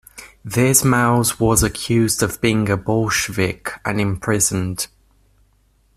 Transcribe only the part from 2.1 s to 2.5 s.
of